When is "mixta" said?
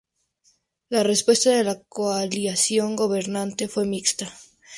3.85-4.33